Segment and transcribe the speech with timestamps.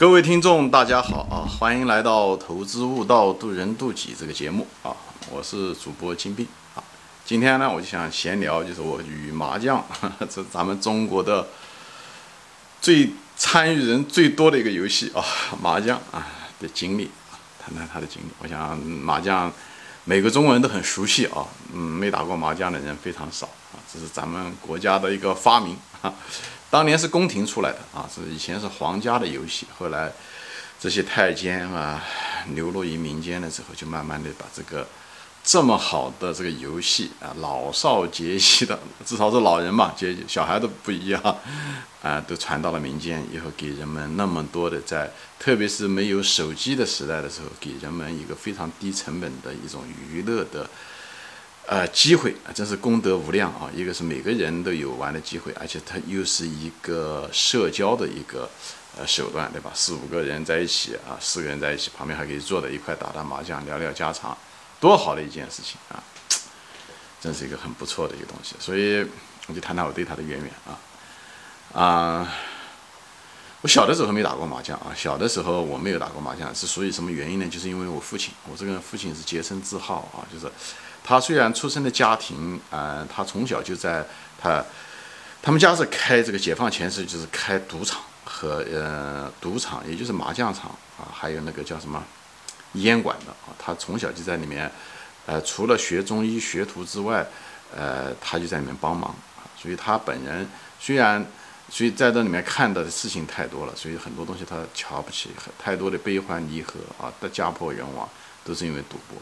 [0.00, 1.44] 各位听众，大家好啊！
[1.58, 4.96] 欢迎来到《投资悟道，渡人渡己》这个节目啊！
[5.28, 6.80] 我是主播金兵啊。
[7.26, 9.84] 今天呢，我就想闲聊，就是我与麻将，
[10.30, 11.46] 这咱们中国的
[12.80, 15.22] 最参与人最多的一个游戏啊，
[15.60, 16.26] 麻将啊
[16.58, 18.28] 的经历啊，谈谈他的经历。
[18.38, 19.52] 我想麻将
[20.04, 23.44] 每个中国人都很熟悉啊，嗯，没打过麻将的人非常少
[23.74, 26.10] 啊，这是咱们国家的一个发明啊。
[26.70, 30.12] 当年是宫廷出来的啊，是以前是皇家的游戏，后来
[30.78, 32.00] 这些太监啊
[32.54, 34.86] 流落于民间的时候，就慢慢的把这个
[35.42, 41.20] 这么好的这个游戏啊，老少皆宜的，至少是老人嘛，皆小孩都不一样
[42.02, 50.70] 啊，都传到了民间以后，给人们那么多的在，特别是没有手机的时代的时候，给人们一个非常低成本的一种娱乐的。
[51.66, 53.70] 呃，机会啊，真是功德无量啊！
[53.72, 58.50] 一个是每个人都有玩的机会，而且它又是一个社交的一个
[58.98, 59.70] 呃手段，对吧？
[59.72, 64.36] 四五个人在一起啊，四个人在一起，旁边还可以坐在一块打打麻将，聊聊家常，
[64.80, 66.02] 多好的一件事情啊！
[67.20, 69.06] 真是一个很不错的一个东西，所以
[69.46, 72.34] 我就谈谈我对它的渊源啊啊！
[73.60, 77.46] 我小的时候没打过麻将啊，小的时候我没有打过麻将，是属于什么原因呢？
[77.48, 80.52] 就是因为我父亲，我这个父亲是洁身自好啊，就是。
[81.02, 84.04] 他虽然出生的家庭，呃，他从小就在
[84.40, 84.64] 他
[85.42, 92.04] 他们家是开这个解放前是就是开赌场和呃赌场，也就是麻将场啊，还有那个叫什么
[92.74, 93.56] 烟馆的啊。
[93.58, 94.70] 他从小就在里面，
[95.26, 97.26] 呃，除了学中医学徒之外，
[97.74, 99.42] 呃，他就在里面帮忙啊。
[99.56, 100.46] 所以他本人
[100.78, 101.24] 虽然
[101.68, 108.08] 所以在这里面看到的事情太多了，所以很多东西他瞧不起，太多的悲欢离合啊，的家破人亡
[108.44, 109.20] 都是因为赌博。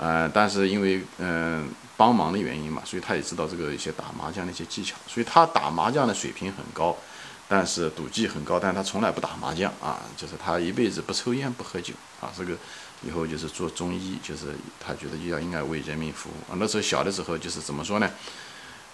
[0.00, 6.96] 呃，但是因为嗯帮忙的原因嘛，所以他也知道这个一些打麻将的一些技巧，所以他打麻将的水平很高，
[7.46, 12.56] 但是赌技很高，但他从来不打麻将啊，就是他一辈子不抽烟不喝酒啊，这个
[13.02, 16.56] 以后就是做中医，就是他觉得要应该为人民服务啊。
[16.58, 18.10] 那时候小的时候就是怎么说呢？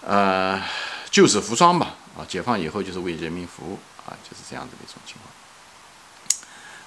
[0.01, 0.61] 呃，
[1.09, 5.31] 救死扶伤吧啊，解放以后就是为人民服务啊，就是这样子的一种情况。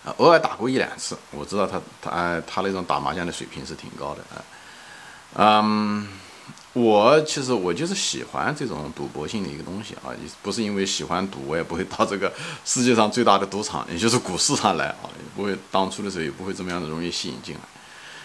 [0.04, 4.42] 啊，偶尔打过一两次，我知道他他他那种打麻将的水平是挺高的啊。
[5.34, 6.08] 嗯，
[6.72, 10.08] 我其实我就是喜欢这种赌博性的一个东西啊，
[10.42, 12.32] 不是因为喜欢赌，我也不会到这个
[12.64, 17.60] 世界上最大的赌场， 也就是股市上来啊，也不会当初的时候也不会这么样的容易吸引进来。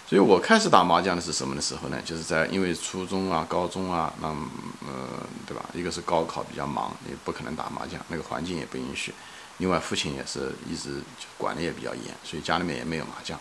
[0.08, 2.00] 所以我开始打麻将的是什么的时候呢？
[2.06, 5.66] 就是在因为初中啊、高中啊，那呃，对吧？
[5.74, 9.12] 一个是高考比较忙，也不可能打麻将，那个环境也不允许。
[9.58, 11.02] 另外，父亲也是一直
[11.38, 13.40] 管的也比较严，所以家里面也没有麻将。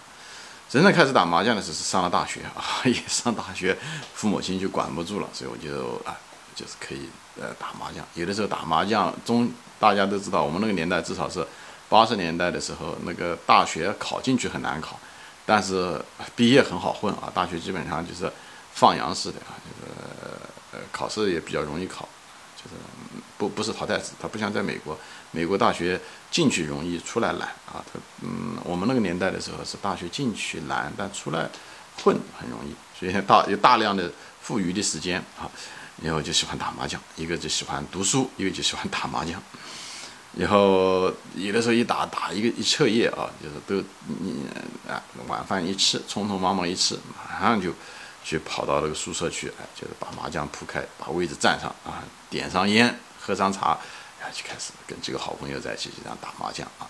[0.70, 3.76] 真正开始打麻将的时候是上了大学啊， 一上大学，
[4.14, 6.16] 父母亲就管不住了，所以我就啊，
[6.54, 7.08] 就是可以
[7.40, 8.04] 呃打麻将。
[8.14, 11.46] 有的时候打麻将中，大家都知道，我们那个年代至少是
[11.88, 14.98] 八十年代的时候，那个大学考进去很难考，
[15.44, 16.00] 但是
[16.34, 17.30] 毕业很好混啊。
[17.34, 18.30] 大学基本上就是
[18.72, 19.92] 放羊式的啊，就是
[20.72, 22.08] 呃考试也比较容易考，
[22.56, 22.76] 就是
[23.36, 24.98] 不不是淘汰制，它不像在美国。
[25.34, 26.00] 美国大学
[26.30, 27.82] 进去容易，出来难啊！
[27.92, 31.50] 他嗯，我们那个年代的时候是大学进去难，但出来
[31.96, 34.08] 混很容易，所以大有大量的
[34.40, 35.50] 富余的时间啊，
[36.00, 39.42] 然后就喜欢打麻将，一个就喜欢读书，一个就喜欢打麻将，
[40.36, 44.46] 然后有的时候一打打一个一彻夜啊，就是都你
[44.88, 47.72] 啊晚饭一吃，匆匆忙忙一吃，马上就
[48.22, 53.76] 去跑到那个宿舍去，哎，就是把麻将铺开，把位置占上啊，点上烟，喝上茶。
[54.32, 56.86] 就开始跟几个好朋友在一起就这样打麻将啊。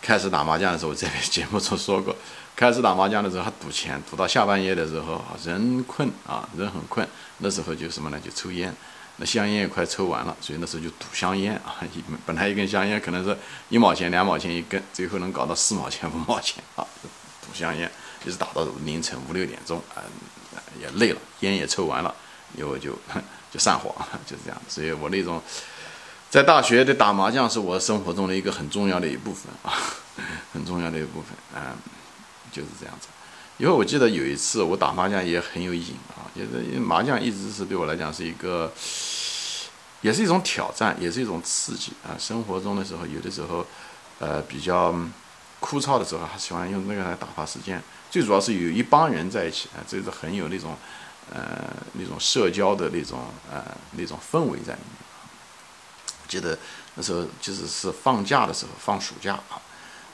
[0.00, 2.12] 开始打麻将的时候，我在节目中说过，
[2.56, 7.06] 开始打麻将的时候还赌钱，赌到下半夜的时候，人困啊，人很困。
[7.38, 8.18] 那时候就什么呢？
[8.18, 8.74] 就抽烟。
[9.18, 11.76] 那香烟也快抽完了，所以那时候就赌香烟啊。
[12.26, 16.84] 本来一根香烟可能是一毛钱、两毛钱一根，最后能搞到四毛钱、五毛钱啊。
[17.46, 17.88] 赌香烟
[18.24, 20.02] 一直打到凌晨五六点钟啊，
[20.80, 22.12] 也累了，烟也抽完了，
[22.56, 22.98] 以后就
[23.52, 23.94] 就散伙，
[24.26, 24.60] 就是这样。
[24.68, 25.40] 所以我那种。
[26.32, 29.76] 在大学的打麻将是我生活中的一个很重要的一部分啊，
[30.50, 31.76] 很重要的一部分啊，
[32.50, 33.08] 就是这样子。
[33.58, 38.72] 因为我记得有一次我打麻将也很有瘾啊，就是因为麻将一直是对我来讲是一个，
[40.00, 42.16] 也是一种挑战，也是一种刺激啊。
[42.18, 43.66] 生活中的时候，有的时候，
[44.18, 44.94] 呃，比较
[45.60, 47.78] 枯燥的时候，还喜欢用那个来打发时间。
[48.10, 50.74] 最主要是有一帮人在一起啊，这是很有那种，
[51.30, 51.62] 呃，
[51.92, 53.20] 那种社交的那种
[53.52, 53.62] 呃
[53.98, 55.11] 那种氛围在里面。
[56.32, 56.58] 记得
[56.94, 59.60] 那时候就是是放假的时候，放暑假啊，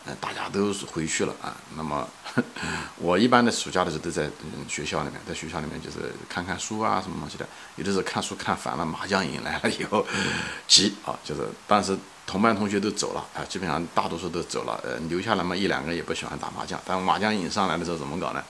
[0.05, 1.57] 呃，大家都是回去了啊。
[1.77, 2.09] 那么
[2.99, 7.47] 我一般的暑假的时候都在嗯学校里面，在学校里面就是看看书啊，什么东西的。
[7.77, 10.05] 有的时候看书看烦了，麻将瘾来了以后
[10.67, 16.81] 急啊，就是但是同班同学都走了啊，基本上大多数都走了，呃，留下来嘛一两个也不喜欢打麻将。
[16.85, 18.43] 但麻将瘾上来的时候怎么搞呢？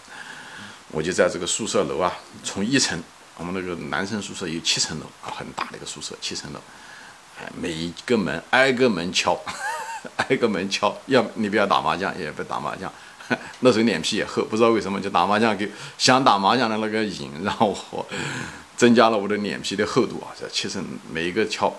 [0.90, 2.10] 我就在这个宿舍楼啊，
[2.42, 2.98] 从一层，
[3.36, 6.60] 我们那个男生宿舍有七层楼啊，很大的一个宿舍，七层楼，
[7.60, 9.38] 每一个门挨个门敲，
[10.16, 12.90] 挨个门敲， 要你不要打麻将，也不打麻将。
[13.60, 18.06] 那时候脸皮也厚，不知道为什么就打麻将，给想打麻将的那个瘾，让我
[18.76, 20.32] 增加了我的脸皮的厚度啊。
[20.38, 20.78] 这其实
[21.12, 21.70] 每一个敲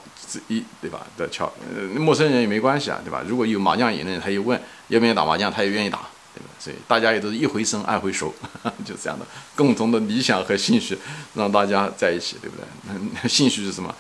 [0.47, 3.23] 一对吧的敲，呃，陌生人也没关系啊，对吧？
[3.27, 5.97] 如果有麻将瘾的人，他一问要不要打麻将，他也愿意打，
[6.35, 6.49] 对吧？
[6.59, 8.31] 所以大家也都是一回生二回熟，
[8.85, 10.95] 就这样的共同的理想和兴趣，
[11.33, 13.27] 让大家在一起，对不对？
[13.27, 13.95] 兴趣是什么？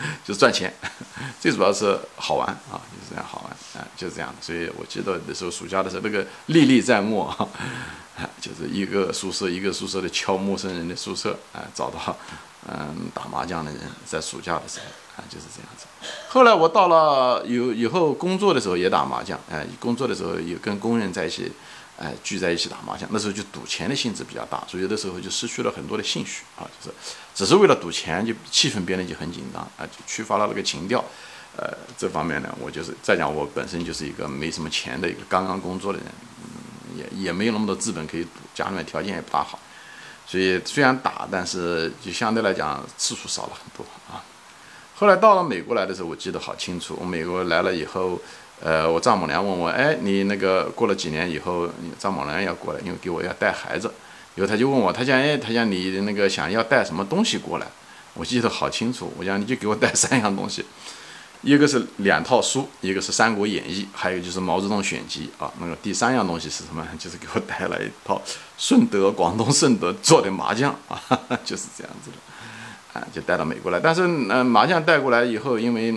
[0.24, 0.72] 就是赚钱，
[1.40, 4.36] 最主要是好玩啊，就是这样好玩，啊，就是这样的。
[4.40, 7.48] 所以我记得那时候暑假的时候，那个历历在目啊，
[8.40, 12.16] 就是一个宿舍一个宿舍的敲陌生人的宿舍，啊，找到
[12.68, 14.86] 嗯打麻将的人，在暑假的时候
[15.16, 15.86] 啊，就是这样子。
[16.28, 21.52] 后来我到了有以后工作的时候也打麻将，哎，工作的时候也跟工人在一起。
[22.00, 26.96] 哎，聚在一起打麻将，那时候就赌钱的性质比较大，所以有的时候就失去了很多的兴趣啊，就是
[27.34, 31.04] 只是为了赌钱，就气氛变得就很紧张啊，就缺乏了那个情调。
[31.58, 36.06] 呃，这方面呢，我就是再讲，我本身就是一个没什么钱的一个刚刚工作的人，
[36.42, 39.58] 嗯，也也没有那么多资本可以赌，家里面条件也不大好，
[40.26, 44.24] 所以虽然打，但是就相对来讲次数少了很多啊。
[44.94, 48.18] 后来到了美国来的时候，我记得好清楚，我美国来了以后。
[48.62, 53.90] 呃，我丈母娘问我，哎，你那个过了几年以后，你丈母娘要过来，因为给我要带孩子，
[54.34, 57.66] 以后他就问我，他讲，哎，他讲你那个想要带什么东西过来？
[58.14, 60.64] 我记得好清楚，我讲你就给我带三样东西，
[61.42, 65.50] 一个是两套书，一个是《三国演义》，还有就是《毛泽东选集》啊。
[65.60, 66.86] 那个第三样东西是什么？
[66.98, 68.20] 就是给我带来一套
[68.58, 71.00] 顺德广东顺德做的麻将啊，
[71.44, 72.16] 就是这样子的，
[72.92, 73.78] 啊，就带到美国来。
[73.78, 75.94] 但是，嗯，麻将带过来以后，因为，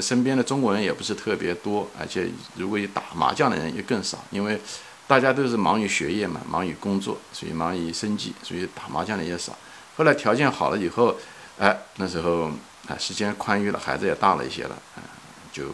[0.00, 4.60] 身边的中国人也不是特别多，而且如果有打麻将的人也更少，因为
[5.06, 9.56] 大家都是忙于学业嘛，忙于工作，所以忙于生计，所以打麻将的也少。
[9.96, 11.16] 后来条件好了以后，
[11.58, 12.50] 哎，那时候
[12.86, 15.02] 啊，时间宽裕了，孩子也大了一些了，嗯，
[15.50, 15.64] 就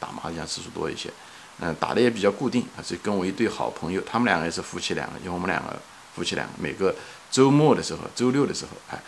[0.00, 1.10] 打麻将次数多一些，
[1.60, 5.78] 嗯，打的也比较固定，所以跟我一对好朋友，他们两个也是夫妻两个，因为我们两个
[6.16, 6.94] 夫妻两个，每个
[7.30, 9.00] 周末的时候，周六的时候，哎，哎，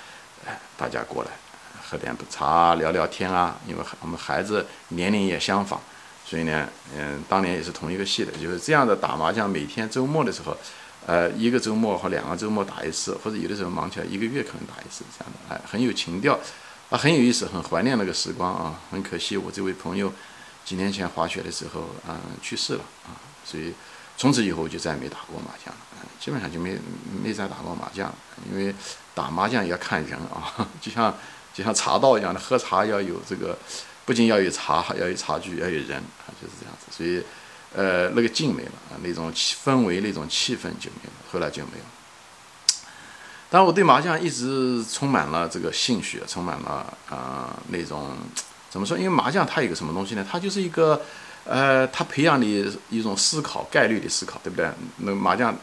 [0.77, 1.31] 大家过来。
[1.83, 5.81] 喝点茶聊聊天啊，因为我们孩子年龄也相仿，
[6.25, 9.51] 所以呢，嗯，当年也是同一个系的，就是这样的打麻将。
[9.51, 10.57] 每天周末的时候，
[11.05, 16.39] 呃，一个周末或两个周末打一次，或者有的时候忙起来一个月可能打一次这样的，哎，很有情调，
[16.91, 18.79] 啊，很有意思，很怀念那个时光啊。
[18.93, 20.13] 很可惜我这位朋友
[20.65, 23.75] 几年前滑雪的时候，嗯，去世了啊，所以
[24.21, 25.81] 从此以后我就再也没打过麻将了，
[26.21, 26.79] 基本上就没
[27.25, 28.13] 没再打过麻将，
[28.53, 28.75] 因为
[29.15, 31.15] 打麻将也要看人啊， 就像。
[31.53, 33.59] 就像茶道一样的，喝茶要有这个，
[34.07, 36.87] 不仅要有茶，还要有茶具，要有人啊，就是这样子。
[36.97, 37.21] 所以，
[37.75, 41.85] 呃，那个劲没了啊，那种氛围、那种气氛就没了，后来就没有。
[43.51, 48.17] 但我对麻将一直充满了这个兴趣，充满了啊那种
[48.71, 48.97] 怎么说？
[48.97, 50.25] 因为麻将它有个什么东西呢？
[50.31, 51.03] 它就是一个，
[51.45, 54.71] 呃，它培养你一种思考概率的思考，对不对？
[54.99, 55.55] 那麻将。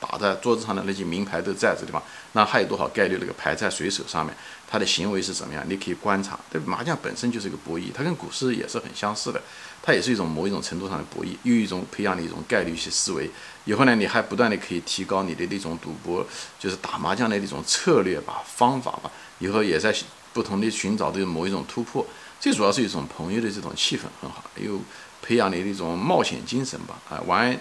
[0.00, 2.02] 打在桌子上的那些名牌都在这地方，
[2.32, 4.34] 那还有多少概率那个牌在谁手上面？
[4.66, 5.62] 他的行为是怎么样？
[5.68, 6.40] 你可以观察。
[6.50, 9.38] 对，麻将本身就是一个博弈，它跟股市也是很相似的，
[9.82, 13.30] 它也是一种某一种程度上的博弈，又一种培养的一种概率性思维。
[13.66, 16.26] 以后呢，你还不断的可以提高你的那种赌博，
[16.58, 19.10] 就是打麻将的那种策略吧、方法吧。
[19.38, 19.94] 以后也在
[20.32, 22.06] 不同的寻找的某一种突破。
[22.40, 24.80] 最主要是一种朋友的这种气氛很好，又
[25.22, 26.98] 培养你的一种冒险精神吧。
[27.08, 27.56] 啊，玩。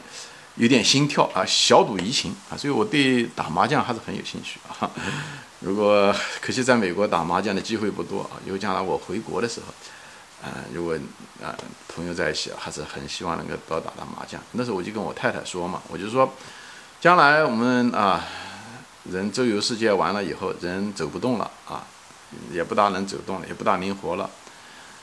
[0.55, 4.91] 有点心跳啊，小赌怡情啊，所以我对打麻将还是很有兴趣啊。
[5.61, 9.67] 如果可惜在美国打麻将的机会不多啊，因为将来我回国的时候，
[10.45, 10.97] 啊，如果
[11.41, 11.55] 啊
[11.87, 14.41] 朋友在一起，还是很希望能够多打打麻将。
[14.51, 16.29] 那时候我就跟我太太说嘛，我就说，
[16.99, 18.25] 将来我们啊
[19.09, 21.87] 人周游世界完了以后，人走不动了啊，
[22.51, 24.29] 也不大能走动了，也不大灵活了。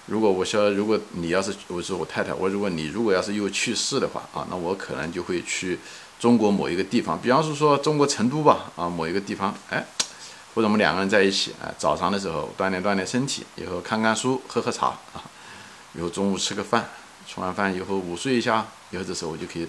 [0.06, 5.78] 如果我说，如果你要是我说我太太，我如果你如果要是又去世的话啊，那我可能就会去
[6.20, 9.84] 中国某一个地方，比方说说中国成都吧啊，某一个地方，哎，
[10.54, 15.20] 或者我们两个人在一起，啊，早上的时候锻炼锻炼身体，以后看看书，喝喝茶啊，
[15.94, 16.88] 以后中午吃个饭，
[17.26, 19.66] 吃完饭以后午睡一下，以后这时候我就可以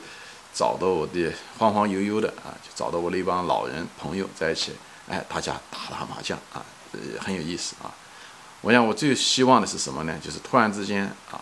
[0.53, 4.73] 找到我的晃晃悠悠的啊，就找到我那帮老人朋友在一起，
[5.09, 7.89] 哎，大家打打麻将啊，呃，很有意思啊。
[8.61, 10.15] 我想，我最希望的是什么呢？
[10.21, 11.39] 就是突然之间啊，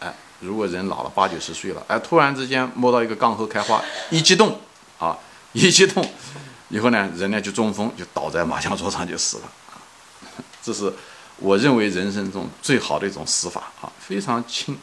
[0.00, 4.58] 哎，如果人老了八九十岁了，哎，突然之间摸到一个杠后开花，一激动
[4.98, 5.18] 啊，
[5.52, 6.04] 一激动，
[6.70, 9.42] 以后呢，人呢就中风，就倒在麻将桌上就死了。
[10.62, 10.92] 这是
[11.36, 14.76] 我认为人生中最好的一种死法啊，非常轻，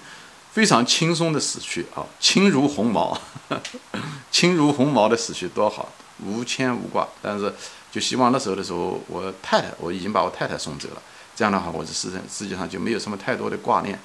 [0.51, 3.20] 非常轻松的死去啊，轻如鸿毛，
[4.32, 5.92] 轻如鸿毛的死去多好，
[6.24, 7.08] 无牵无挂。
[7.22, 7.54] 但是
[7.91, 11.01] 就希望那时候的时候，我太太我已经把我太太送走了，
[11.36, 14.00] 这样的话，我这世实际上就没有什么太多的挂念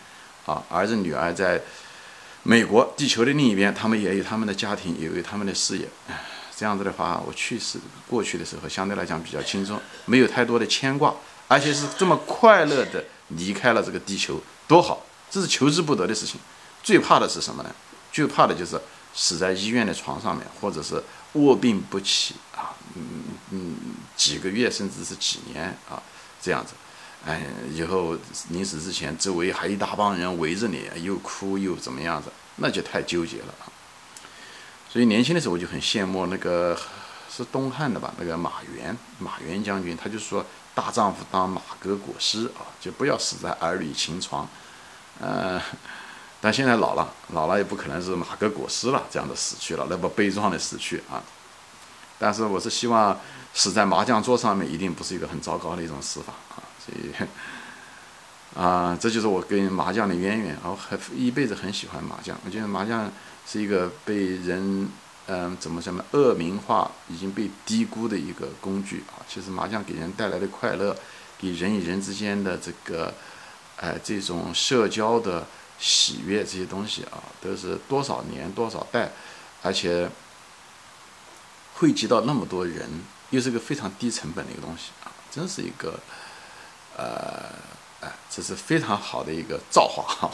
[0.46, 1.60] 啊，儿子女儿在
[2.42, 5.88] 美国地球的另一边，他们也有他们的家庭，也有他们的事业。
[6.56, 11.12] 这样子的话，我去世过去的时候，相对来讲比较轻松，没有太多的牵挂，
[11.48, 15.04] 而且是这么快乐的离开了这个地球，多好！
[15.30, 16.38] 这是求之不得的事情。
[16.82, 17.70] 最怕的是什么呢？
[18.12, 18.80] 最怕的就是
[19.14, 23.02] 死在医院的床上面，或者是卧病不起啊，嗯
[23.50, 23.76] 嗯，
[24.16, 26.02] 几个月甚至是几年啊，
[26.40, 26.72] 这样子，
[27.26, 28.16] 哎，以后
[28.50, 33.66] 临死之前，周围还一大帮人围着你，又哭又怎么样子，那就太纠结了啊。
[34.90, 36.78] 所以年轻的时候我就很羡慕那个
[37.28, 44.48] 是东汉的吧，那个马援，马援将军，他就说大丈夫当马革裹尸啊，就不要死在儿女情床。
[45.20, 45.60] 呃，
[46.40, 51.22] 但现在老了，老了也不可能是马革裹尸了，这样的死去了，那么悲壮的死去啊。
[52.18, 53.18] 但是我是希望
[53.52, 56.62] 死在麻将桌上面，一定不是一个很糟糕的一种死法啊。
[56.84, 63.10] 所以啊，这就是我跟麻将的渊源，我很一辈子很喜欢麻将，我觉得麻将。
[63.46, 64.88] 是一个被人
[65.26, 69.20] 嗯怎么什么恶名化、已经被低估的一个工具啊！
[69.28, 70.96] 其实麻将给人带来的快乐，
[71.38, 73.12] 给人与人之间的这个
[73.76, 75.46] 哎这种社交的
[75.78, 79.12] 喜悦这些东西啊，都是多少年多少代，
[79.62, 80.08] 而且
[81.74, 82.88] 汇集到那么多人，
[83.30, 85.12] 又是个非常低成本的一个东西啊！
[85.30, 85.98] 真是一个
[86.96, 87.74] 呃。
[88.28, 90.30] 这是非常好的一个造化哈！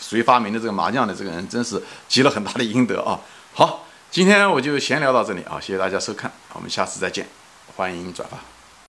[0.00, 3.20] 谁发明的这个麻将的这个人，真是积了很大的阴德啊！
[3.52, 7.28] 好，今天我就闲聊到这里啊，谢谢大家收看，我们下次再见，
[7.76, 8.38] 欢迎转发。